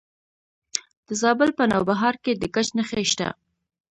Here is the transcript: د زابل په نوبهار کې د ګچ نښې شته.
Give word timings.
د 1.07 1.09
زابل 1.21 1.49
په 1.59 1.63
نوبهار 1.71 2.15
کې 2.23 2.31
د 2.35 2.43
ګچ 2.53 2.67
نښې 2.77 3.03
شته. 3.11 3.27